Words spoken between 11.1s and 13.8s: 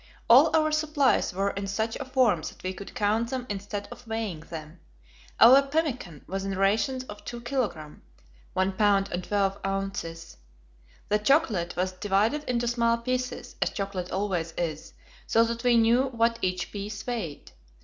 chocolate was divided into small pieces, as